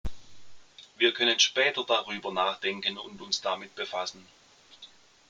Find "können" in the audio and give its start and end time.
1.13-1.39